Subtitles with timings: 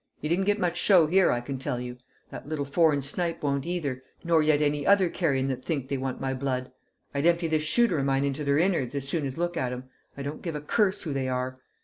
[0.19, 1.97] He didn't get much show 'ere, I can tell you;
[2.31, 6.19] that little foreign snipe won't either, nor yet any other carrion that think they want
[6.19, 6.71] my blood.
[7.13, 9.91] I'd empty this shooter o' mine into their in'ards as soon as look at 'em,
[10.17, 11.59] I don't give a curse who they are!